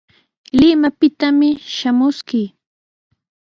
[0.59, 2.47] Limapitami shamuskii.